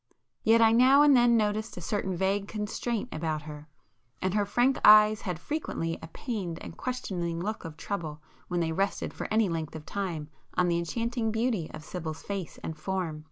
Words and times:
Yet 0.41 0.61
I 0.61 0.71
now 0.71 1.03
and 1.03 1.15
then 1.15 1.37
noticed 1.37 1.77
a 1.77 1.79
certain 1.79 2.17
vague 2.17 2.47
constraint 2.47 3.09
about 3.11 3.43
her,—and 3.43 4.33
her 4.33 4.47
frank 4.47 4.79
eyes 4.83 5.21
had 5.21 5.37
frequently 5.37 5.99
a 6.01 6.07
pained 6.07 6.57
and 6.63 6.75
questioning 6.75 7.39
look 7.39 7.65
of 7.65 7.77
trouble 7.77 8.19
when 8.47 8.61
they 8.61 8.71
rested 8.71 9.13
for 9.13 9.27
any 9.29 9.47
length 9.47 9.75
of 9.75 9.85
time 9.85 10.29
on 10.55 10.69
the 10.69 10.79
enchanting 10.79 11.31
beauty 11.31 11.69
of 11.71 11.83
Sibyl's 11.83 12.23
face 12.23 12.57
and 12.63 12.75
form. 12.75 13.19